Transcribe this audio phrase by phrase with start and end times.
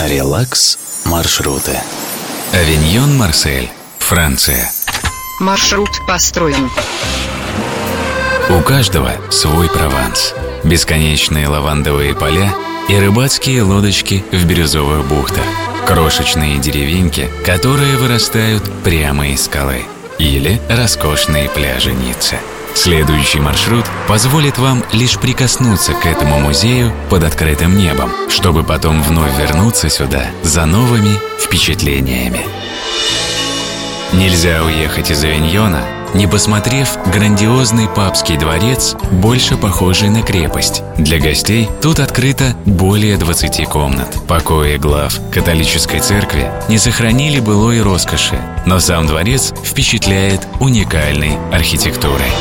[0.00, 1.76] Релакс маршруты.
[2.52, 3.68] Авиньон Марсель,
[3.98, 4.70] Франция.
[5.40, 6.70] Маршрут построен.
[8.48, 10.34] У каждого свой Прованс.
[10.62, 12.54] Бесконечные лавандовые поля
[12.88, 15.44] и рыбацкие лодочки в бирюзовых бухтах.
[15.84, 19.82] Крошечные деревеньки, которые вырастают прямо из скалы.
[20.18, 22.38] Или роскошные пляжи Ниццы.
[22.80, 29.36] Следующий маршрут позволит вам лишь прикоснуться к этому музею под открытым небом, чтобы потом вновь
[29.36, 32.46] вернуться сюда за новыми впечатлениями.
[34.14, 40.82] Нельзя уехать из Авиньона, не посмотрев грандиозный папский дворец, больше похожий на крепость.
[40.96, 44.16] Для гостей тут открыто более 20 комнат.
[44.26, 52.32] Покои глав католической церкви не сохранили былой роскоши, но сам дворец впечатляет уникальной архитектурой.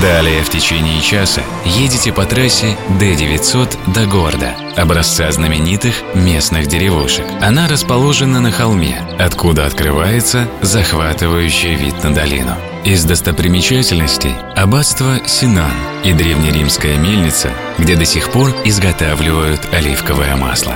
[0.00, 7.26] Далее в течение часа едете по трассе D900 до города, образца знаменитых местных деревушек.
[7.42, 12.54] Она расположена на холме, откуда открывается захватывающий вид на долину.
[12.84, 20.74] Из достопримечательностей– аббатство Синан и древнеримская мельница, где до сих пор изготавливают оливковое масло.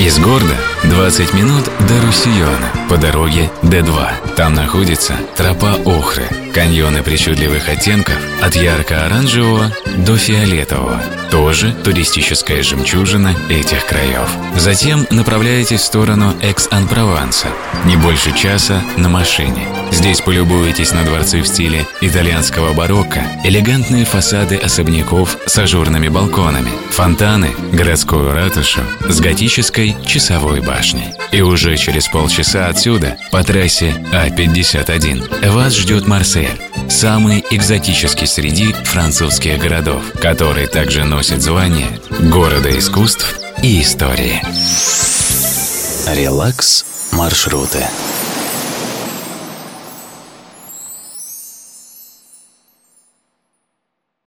[0.00, 4.34] Из города 20 минут до Руссиона по дороге Д2.
[4.34, 11.02] Там находится тропа Охры, каньоны причудливых оттенков от ярко-оранжевого до фиолетового.
[11.30, 14.28] Тоже туристическая жемчужина этих краев.
[14.56, 17.48] Затем направляетесь в сторону Экс-Ан-Прованса.
[17.86, 19.66] Не больше часа на машине.
[19.90, 27.50] Здесь полюбуетесь на дворцы в стиле итальянского барокко, элегантные фасады особняков с ажурными балконами, фонтаны,
[27.72, 31.14] городскую ратушу с готической часовой башней.
[31.32, 36.43] И уже через полчаса отсюда, по трассе А-51, вас ждет Марсель,
[36.88, 44.42] самый экзотический среди французских городов, который также носит звание города искусств и истории.
[46.14, 47.86] Релакс маршруты.